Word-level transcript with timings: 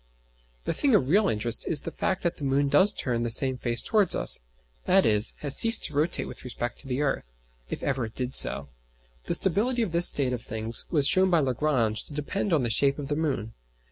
The 0.63 0.73
thing 0.73 0.95
of 0.95 1.09
real 1.09 1.29
interest 1.29 1.67
is 1.67 1.81
the 1.81 1.91
fact 1.91 2.23
that 2.23 2.37
the 2.37 2.43
moon 2.43 2.69
does 2.69 2.91
turn 2.91 3.21
the 3.21 3.29
same 3.29 3.55
face 3.55 3.83
towards 3.83 4.15
us; 4.15 4.39
i.e. 4.87 5.21
has 5.41 5.55
ceased 5.55 5.83
to 5.83 5.93
rotate 5.93 6.27
with 6.27 6.43
respect 6.43 6.79
to 6.79 6.87
the 6.87 7.03
earth 7.03 7.31
(if 7.69 7.83
ever 7.83 8.05
it 8.05 8.15
did 8.15 8.35
so). 8.35 8.69
The 9.25 9.35
stability 9.35 9.83
of 9.83 9.91
this 9.91 10.07
state 10.07 10.33
of 10.33 10.41
things 10.41 10.85
was 10.89 11.07
shown 11.07 11.29
by 11.29 11.39
Lagrange 11.41 12.03
to 12.05 12.15
depend 12.15 12.51
on 12.51 12.63
the 12.63 12.71
shape 12.71 12.97
of 12.97 13.09
the 13.09 13.15
moon. 13.15 13.53